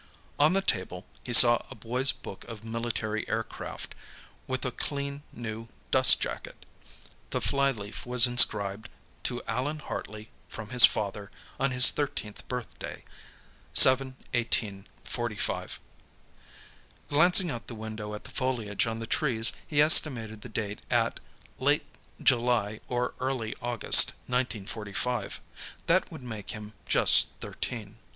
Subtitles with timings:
[0.39, 3.93] On the table, he saw a boys' book of military aircraft,
[4.47, 6.65] with a clean, new dustjacket;
[7.29, 8.89] the flyleaf was inscribed:
[9.25, 11.29] To Allan Hartley, from his father,
[11.59, 13.03] on his thirteenth birthday,
[13.75, 15.79] 7/18 '45.
[17.11, 21.19] Glancing out the window at the foliage on the trees, he estimated the date at
[21.59, 21.85] late
[22.23, 25.39] July or early August, 1945;
[25.85, 27.97] that would make him just thirteen.